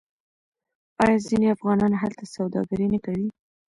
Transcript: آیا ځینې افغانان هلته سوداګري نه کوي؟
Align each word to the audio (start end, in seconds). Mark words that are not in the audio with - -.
آیا 1.03 1.17
ځینې 1.27 1.47
افغانان 1.55 1.93
هلته 2.01 2.23
سوداګري 2.35 2.85
نه 2.93 2.99
کوي؟ 3.05 3.27